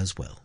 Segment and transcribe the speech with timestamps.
[0.00, 0.40] as well.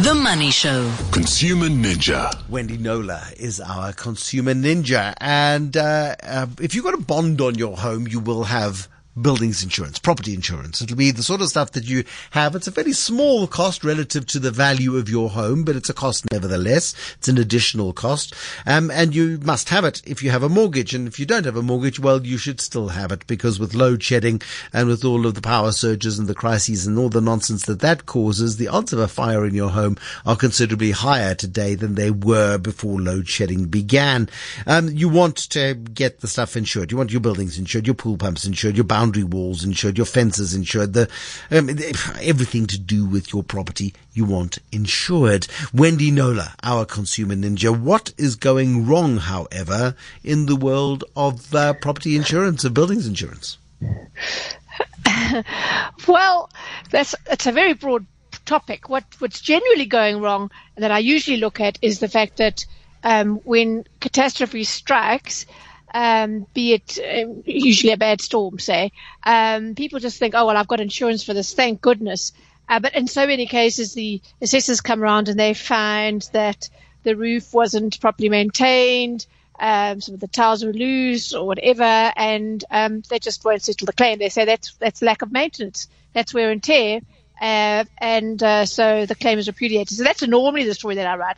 [0.00, 0.90] The Money Show.
[1.12, 2.32] Consumer Ninja.
[2.48, 5.12] Wendy Knowler is our consumer ninja.
[5.20, 8.88] And uh, uh, if you've got a bond on your home, you will have
[9.22, 10.80] buildings insurance, property insurance.
[10.82, 12.54] It'll be the sort of stuff that you have.
[12.54, 15.94] It's a very small cost relative to the value of your home, but it's a
[15.94, 16.94] cost nevertheless.
[17.18, 18.34] It's an additional cost.
[18.66, 20.94] Um, and you must have it if you have a mortgage.
[20.94, 23.74] And if you don't have a mortgage, well, you should still have it because with
[23.74, 24.40] load shedding
[24.72, 27.80] and with all of the power surges and the crises and all the nonsense that
[27.80, 31.94] that causes, the odds of a fire in your home are considerably higher today than
[31.94, 34.28] they were before load shedding began.
[34.66, 36.90] Um, you want to get the stuff insured.
[36.90, 40.54] You want your buildings insured, your pool pumps insured, your boundary walls insured, your fences
[40.54, 41.08] insured, the
[41.50, 41.68] um,
[42.20, 45.48] everything to do with your property you want insured.
[45.74, 47.76] Wendy Knowler, our consumer ninja.
[47.76, 53.58] What is going wrong, however, in the world of uh, property insurance, of buildings insurance?
[56.06, 56.48] well,
[56.90, 58.06] that's it's a very broad
[58.44, 58.88] topic.
[58.88, 62.64] What what's generally going wrong that I usually look at is the fact that
[63.02, 65.46] um, when catastrophe strikes,
[65.92, 68.92] um, be it um, usually a bad storm, say,
[69.24, 72.32] um, people just think, oh, well, I've got insurance for this, thank goodness.
[72.68, 76.68] Uh, but in so many cases, the assessors come around and they find that
[77.02, 79.26] the roof wasn't properly maintained,
[79.58, 83.86] um, some of the tiles were loose or whatever, and um, they just won't settle
[83.86, 84.18] the claim.
[84.18, 87.00] They say that's that's lack of maintenance, that's wear and tear,
[87.40, 89.98] uh, and uh, so the claim is repudiated.
[89.98, 91.36] So that's normally the story that I write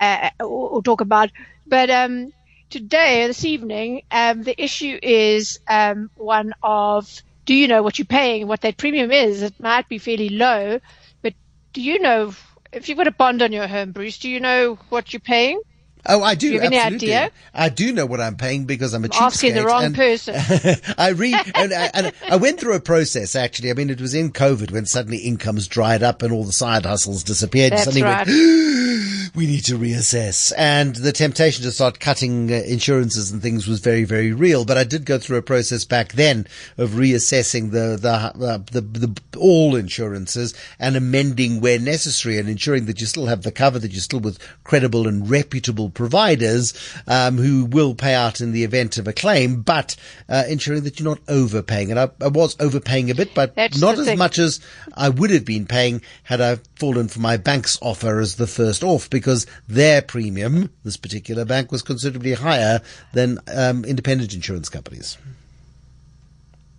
[0.00, 1.30] uh, or, or, talk about.
[1.66, 2.32] But um,
[2.72, 8.06] today, this evening, um, the issue is um, one of do you know what you're
[8.06, 9.42] paying, what that premium is?
[9.42, 10.80] It might be fairly low,
[11.20, 11.34] but
[11.74, 12.32] do you know
[12.72, 14.18] if you've got a bond on your home, Bruce?
[14.18, 15.60] Do you know what you're paying?
[16.04, 16.48] Oh, I do.
[16.48, 17.12] do you have absolutely.
[17.12, 17.32] any idea?
[17.54, 20.34] I do know what I'm paying because I'm a I'm asking the wrong and person.
[20.98, 23.70] I read, and, I, and I went through a process actually.
[23.70, 26.86] I mean, it was in COVID when suddenly incomes dried up and all the side
[26.86, 27.72] hustles disappeared.
[27.72, 28.26] That's suddenly right.
[28.26, 30.52] went, we need to reassess.
[30.56, 34.64] And the temptation to start cutting uh, insurances and things was very, very real.
[34.64, 36.48] But I did go through a process back then
[36.78, 38.32] of reassessing the, the, uh,
[38.72, 43.42] the, the, the all insurances and amending where necessary and ensuring that you still have
[43.42, 46.74] the cover, that you're still with credible and reputable providers
[47.06, 49.96] um, who will pay out in the event of a claim, but
[50.28, 51.90] uh, ensuring that you're not overpaying.
[51.90, 54.18] And I, I was overpaying a bit, but That's not as thing.
[54.18, 54.60] much as
[54.94, 58.82] I would have been paying had I fallen for my bank's offer as the first
[58.82, 62.80] off, because their premium, this particular bank, was considerably higher
[63.12, 65.18] than um, independent insurance companies.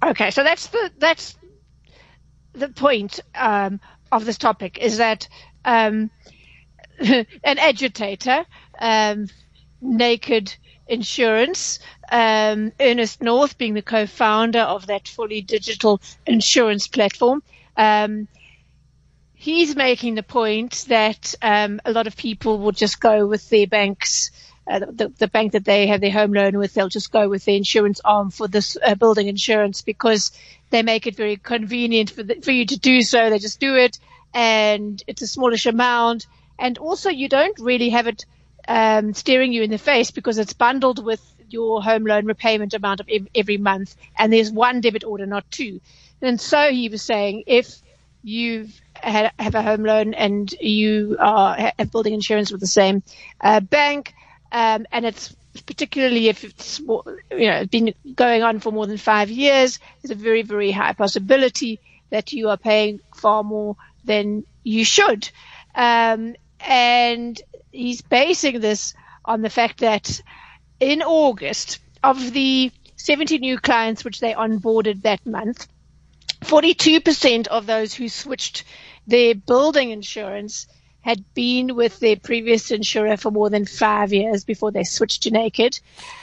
[0.03, 1.37] Okay, so that's the that's
[2.53, 3.79] the point um,
[4.11, 5.27] of this topic is that
[5.65, 6.11] um,
[6.99, 8.45] an agitator,
[8.83, 9.27] um,
[9.81, 10.53] Naked
[10.87, 11.79] Insurance,
[12.11, 17.41] um, Ernest North being the co-founder of that fully digital insurance platform.
[17.77, 18.27] Um,
[19.33, 23.67] he's making the point that um, a lot of people will just go with their
[23.67, 24.31] banks,
[24.67, 27.45] uh, the, the bank that they have their home loan with, they'll just go with
[27.45, 30.31] the insurance arm for this uh, building insurance because
[30.71, 33.29] they make it very convenient for, the, for you to do so.
[33.29, 33.97] They just do it
[34.33, 36.27] and it's a smallish amount.
[36.59, 38.25] And also you don't really have it
[38.67, 42.99] um, staring you in the face because it's bundled with your home loan repayment amount
[42.99, 45.79] of ev- every month and there's one debit order, not two.
[46.21, 47.75] And so he was saying if
[48.23, 48.69] you
[49.03, 53.03] have a home loan and you are have building insurance with the same
[53.41, 54.13] uh, bank,
[54.51, 55.35] um, and it's
[55.65, 60.21] particularly if it's you know been going on for more than five years, there's a
[60.21, 63.75] very very high possibility that you are paying far more
[64.05, 65.29] than you should.
[65.75, 67.41] Um, and
[67.73, 68.93] he's basing this
[69.25, 70.21] on the fact that
[70.79, 75.67] in August of the 70 new clients which they onboarded that month,
[76.41, 78.63] 42% of those who switched
[79.07, 80.67] their building insurance
[81.03, 85.31] had been with their previous insurer for more than five years before they switched to
[85.31, 85.79] Naked.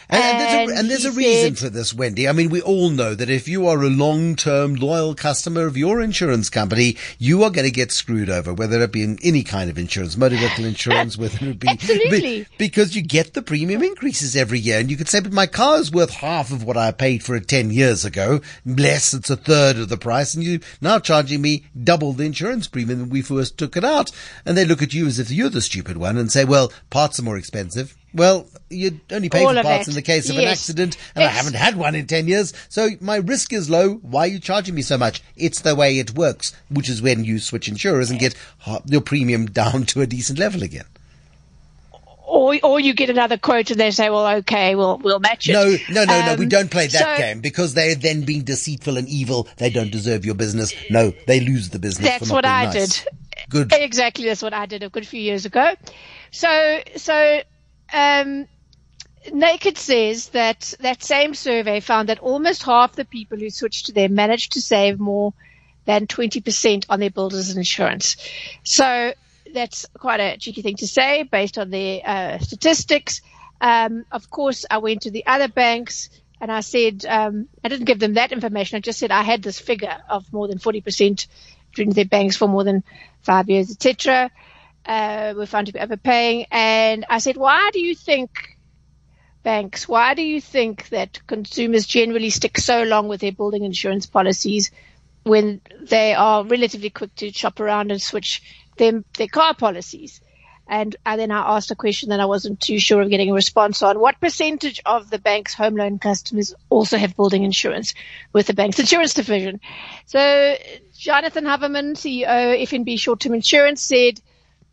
[0.09, 2.29] And, and there's a, And and there's a reason said- for this, Wendy.
[2.29, 6.01] I mean, we all know that if you are a long-term loyal customer of your
[6.01, 9.71] insurance company, you are going to get screwed over, whether it be in any kind
[9.71, 12.47] of insurance, motor vehicle insurance, whether it be Absolutely.
[12.59, 15.79] because you get the premium increases every year, and you could say, "But my car
[15.79, 18.41] is worth half of what I paid for it ten years ago.
[18.67, 22.67] Less, it's a third of the price, and you're now charging me double the insurance
[22.67, 24.11] premium when we first took it out."
[24.45, 27.19] And they look at you as if you're the stupid one and say, "Well, parts
[27.19, 29.91] are more expensive." Well, you only pay All for parts it.
[29.91, 32.89] in the case of an accident, and I haven't had one in 10 years, so
[33.01, 33.95] my risk is low.
[34.03, 35.23] Why are you charging me so much?
[35.37, 38.35] It's the way it works, which is when you switch insurers and get
[38.87, 40.87] your premium down to a decent level again.
[42.27, 45.53] or or you get another quote and they say, well, okay, we'll we'll match it.
[45.53, 48.43] No, no, no, no, we Um, don't play that so game because they're then being
[48.43, 49.49] deceitful and evil.
[49.59, 50.73] They don't deserve your business.
[50.91, 53.03] No, they lose the business That's what I nice.
[53.03, 53.13] did.
[53.51, 53.73] Good.
[53.73, 55.75] Exactly, that's what I did a good few years ago.
[56.31, 57.41] So, so
[57.93, 58.47] um,
[59.33, 63.93] Naked says that that same survey found that almost half the people who switched to
[63.93, 65.35] them managed to save more
[65.85, 68.17] than 20% on their builder's insurance.
[68.63, 69.13] So
[69.53, 73.21] that's quite a cheeky thing to say based on their uh, statistics.
[73.61, 76.09] Um, of course, I went to the other banks
[76.41, 78.77] and I said, um, I didn't give them that information.
[78.77, 81.27] I just said I had this figure of more than 40%
[81.75, 82.83] during their banks for more than
[83.23, 84.31] five years, etc.
[84.87, 86.47] Uh, were found to be overpaying.
[86.51, 88.31] And I said, why do you think
[89.43, 94.07] banks, why do you think that consumers generally stick so long with their building insurance
[94.07, 94.71] policies
[95.23, 98.43] when they are relatively quick to shop around and switch
[98.77, 100.21] their car policies?
[100.71, 103.35] And, and then I asked a question that I wasn't too sure of getting a
[103.35, 103.99] response on.
[103.99, 107.93] What percentage of the bank's home loan customers also have building insurance
[108.33, 109.61] with the bank's insurance division?
[110.07, 110.57] So
[110.97, 114.21] Jonathan Haverman, CEO of FNB Short-Term Insurance said,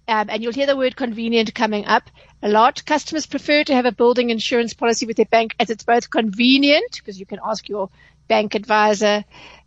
[0.07, 2.03] um, and you'll hear the word convenient coming up
[2.43, 2.85] a lot.
[2.85, 6.97] Customers prefer to have a building insurance policy with their bank as it's both convenient
[6.97, 7.89] because you can ask your
[8.27, 9.25] bank advisor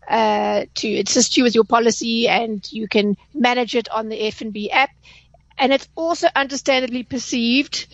[0.09, 4.69] uh, to assist you with your policy and you can manage it on the FNB
[4.71, 4.91] app.
[5.58, 7.87] And it's also understandably perceived,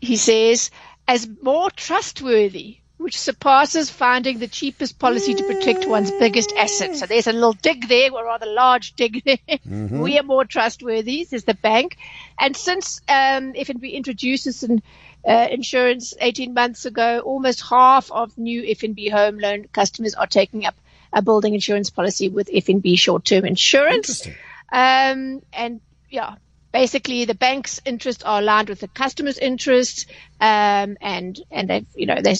[0.00, 0.70] he says,
[1.06, 6.96] as more trustworthy which surpasses finding the cheapest policy to protect one's biggest asset.
[6.96, 9.38] So there's a little dig there, or rather large dig there.
[9.48, 10.00] Mm-hmm.
[10.00, 11.96] We are more trustworthy, says the bank.
[12.38, 14.82] And since um, FNB introduces an
[15.26, 20.66] uh, insurance 18 months ago, almost half of new FNB home loan customers are taking
[20.66, 20.74] up
[21.12, 24.26] a building insurance policy with FNB short-term insurance.
[24.72, 25.80] Um, and
[26.10, 26.34] yeah,
[26.72, 30.06] basically the bank's interests are aligned with the customer's interests,
[30.40, 32.36] um, and and they you know they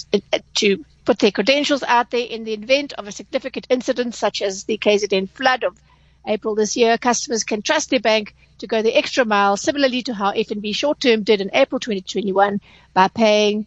[0.55, 4.65] to put their credentials out there in the event of a significant incident such as
[4.65, 5.81] the KZN flood of
[6.27, 6.99] April this year.
[6.99, 11.01] Customers can trust their bank to go the extra mile, similarly to how FNB short
[11.01, 12.61] term did in April 2021
[12.93, 13.67] by paying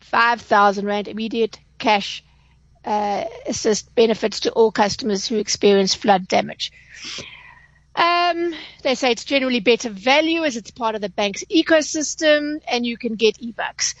[0.00, 2.24] 5,000 rand immediate cash
[2.84, 6.72] uh, assist benefits to all customers who experience flood damage.
[7.96, 12.84] Um, they say it's generally better value as it's part of the bank's ecosystem and
[12.84, 13.94] you can get e-bucks.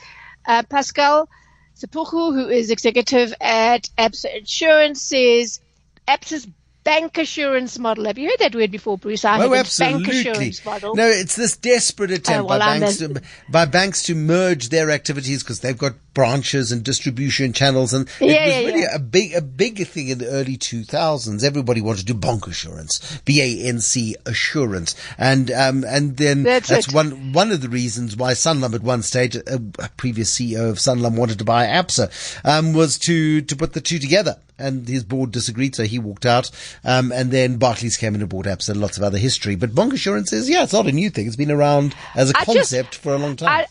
[0.46, 1.28] Uh, Pascal
[1.76, 5.60] Sepuku, who is executive at ABSA Insurance, says
[6.08, 6.48] ABSA's
[6.84, 8.04] bancassurance model.
[8.04, 9.24] Have you heard that word before, Bruce?
[9.24, 10.52] I oh, absolutely.
[10.66, 14.90] No, it's this desperate attempt oh, well, by banks to by banks to merge their
[14.90, 18.94] activities because they've got branches and distribution channels, and it yeah, was yeah, really yeah.
[18.94, 21.42] a big a big thing in the early 2000s.
[21.42, 26.68] Everybody wanted to do bancassurance, B A N C assurance, and um and then that's,
[26.68, 30.70] that's one one of the reasons why Sanlam at one stage, a, a previous CEO
[30.70, 32.10] of Sanlam wanted to buy ABSA,
[32.44, 36.26] um, was to to put the two together and his board disagreed, so he walked
[36.26, 36.50] out.
[36.84, 39.56] Um, and then Barclays came in and bought Absa and lots of other history.
[39.56, 41.26] But bancassurance is, yeah, it's not a new thing.
[41.26, 43.66] It's been around as a I concept just, for a long time.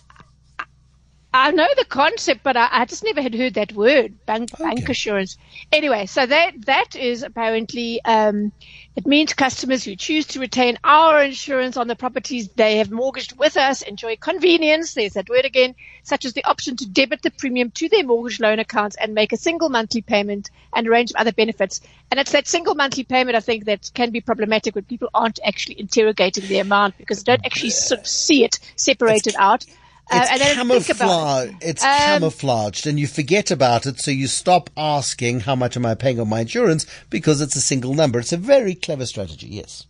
[1.33, 4.63] I, know the concept, but I, I, just never had heard that word, bank, okay.
[4.63, 5.37] bancassurance.
[5.71, 8.51] Anyway, so that that is apparently um,
[8.95, 13.37] it means customers who choose to retain our insurance on the properties they have mortgaged
[13.37, 14.93] with us enjoy convenience.
[14.93, 18.39] There's that word again, such as the option to debit the premium to their mortgage
[18.39, 21.81] loan accounts and make a single monthly payment and a range of other benefits.
[22.11, 25.39] And it's that single monthly payment I think that can be problematic when people aren't
[25.43, 29.65] actually interrogating the amount because they don't actually sort of see it separated out.
[30.11, 31.49] It's uh, camouflage.
[31.49, 31.55] It.
[31.61, 35.85] It's um, camouflaged, and you forget about it, so you stop asking how much am
[35.85, 38.19] I paying on my insurance because it's a single number.
[38.19, 39.47] It's a very clever strategy.
[39.47, 39.87] Yes.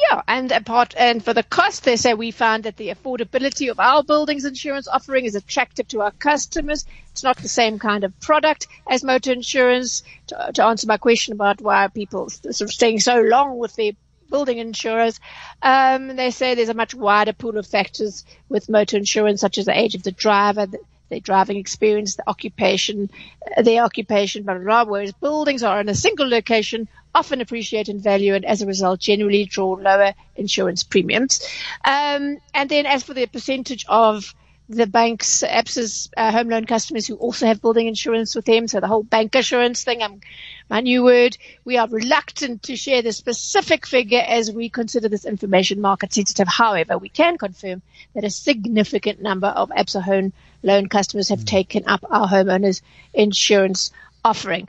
[0.00, 3.80] Yeah, and apart and for the cost, they say we found that the affordability of
[3.80, 6.84] our buildings insurance offering is attractive to our customers.
[7.10, 10.04] It's not the same kind of product as motor insurance.
[10.28, 13.92] To, to answer my question about why people sort of staying so long with their
[14.30, 15.20] building insurers.
[15.62, 19.66] Um, they say there's a much wider pool of factors with motor insurance, such as
[19.66, 23.10] the age of the driver, the, their driving experience, the occupation,
[23.56, 27.88] uh, their occupation, blah, blah, blah, whereas buildings are in a single location, often appreciate
[27.88, 31.40] in value and as a result generally draw lower insurance premiums.
[31.84, 34.34] Um, and then as for the percentage of
[34.68, 38.68] the bank's ABSA's uh, home loan customers who also have building insurance with them.
[38.68, 40.20] So the whole bancassurance thing, um,
[40.68, 41.38] my new word.
[41.64, 46.48] We are reluctant to share the specific figure as we consider this information market sensitive.
[46.48, 47.80] However, we can confirm
[48.14, 50.32] that a significant number of ABSA home
[50.62, 52.82] loan customers have taken up our homeowners
[53.14, 53.90] insurance
[54.24, 54.68] offering.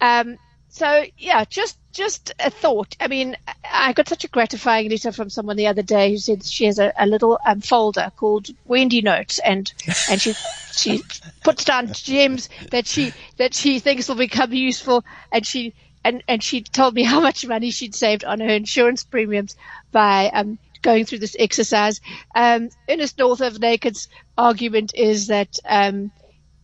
[0.00, 0.38] Um,
[0.70, 2.96] so yeah, just just a thought.
[3.00, 6.44] I mean, I got such a gratifying letter from someone the other day who said
[6.44, 9.72] she has a, a little um, folder called Wendy Notes, and
[10.08, 10.32] and she
[10.72, 11.02] she
[11.42, 15.74] puts down gems that she that she thinks will become useful, and she
[16.04, 19.56] and and she told me how much money she'd saved on her insurance premiums
[19.90, 22.00] by um, going through this exercise.
[22.34, 24.08] Um, Ernest North of Naked's
[24.38, 26.12] argument is that um,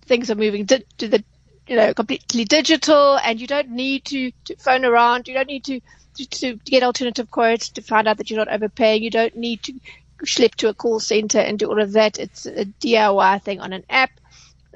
[0.07, 1.25] things are moving to, to the
[1.67, 5.29] you know completely digital, and you don't need to, to phone around.
[5.29, 5.81] You don't need to,
[6.17, 9.03] to to get alternative quotes to find out that you're not overpaying.
[9.03, 9.75] You don't need to
[10.25, 12.19] schlep to a call center and do all of that.
[12.19, 14.11] It's a DIY thing on an app.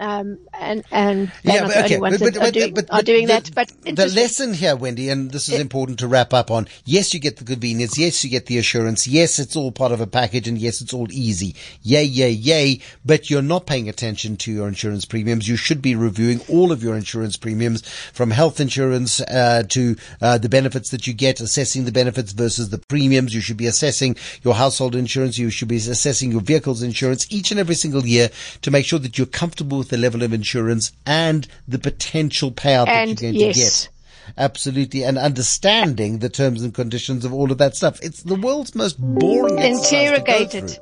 [0.00, 1.98] Um, and and Yeah, but, okay.
[1.98, 3.50] but, that are doing, but- are doing the, that.
[3.54, 6.66] But the lesson here, Wendy, and this is important to wrap up on.
[6.86, 7.98] Yes, you get the convenience.
[7.98, 9.06] Yes, you get the assurance.
[9.06, 11.54] Yes, it's all part of a package, and yes, it's all easy.
[11.82, 12.80] Yay, yay, yay!
[13.04, 15.46] But you're not paying attention to your insurance premiums.
[15.46, 20.38] You should be reviewing all of your insurance premiums, from health insurance uh, to uh,
[20.38, 23.34] the benefits that you get, assessing the benefits versus the premiums.
[23.34, 25.36] You should be assessing your household insurance.
[25.36, 28.30] You should be assessing your vehicle's insurance each and every single year
[28.62, 32.86] to make sure that you're comfortable with the level of insurance and the potential payout
[32.86, 33.54] that you're going yes.
[33.54, 33.96] to get.
[34.38, 35.04] Absolutely.
[35.04, 37.98] And understanding the terms and conditions of all of that stuff.
[38.02, 40.78] It's the world's most boring exercise to go interrogated.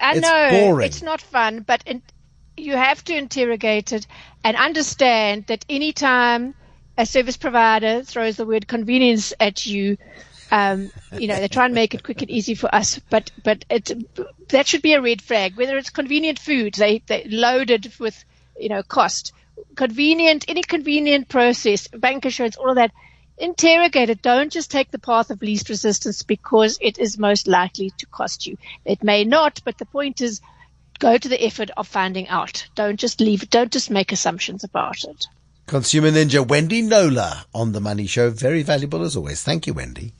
[0.00, 0.86] I It's know boring.
[0.86, 2.02] it's not fun, but in,
[2.56, 4.06] you have to interrogate it
[4.44, 6.54] and understand that any time
[6.96, 9.96] a service provider throws the word convenience at you,
[10.50, 13.64] um, you know they try and make it quick and easy for us, but but
[13.70, 13.92] it
[14.48, 15.56] that should be a red flag.
[15.56, 18.24] Whether it's convenient food, they they loaded with
[18.58, 19.32] you know cost,
[19.74, 22.92] convenient any convenient process, bancassurance, all of that
[23.38, 24.22] interrogate it.
[24.22, 28.46] Don't just take the path of least resistance because it is most likely to cost
[28.46, 28.56] you.
[28.84, 30.40] It may not, but the point is
[30.98, 32.66] go to the effort of finding out.
[32.74, 35.26] Don't just leave, don't just make assumptions about it.
[35.66, 38.30] Consumer Ninja Wendy Knowler on the Money Show.
[38.30, 39.42] Very valuable as always.
[39.42, 40.14] Thank you, Wendy.